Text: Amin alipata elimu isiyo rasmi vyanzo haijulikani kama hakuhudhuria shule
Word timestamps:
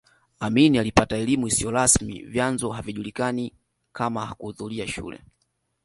Amin 0.45 0.77
alipata 0.77 1.17
elimu 1.17 1.47
isiyo 1.47 1.71
rasmi 1.71 2.23
vyanzo 2.23 2.69
haijulikani 2.71 3.53
kama 3.93 4.25
hakuhudhuria 4.25 4.87
shule 4.87 5.21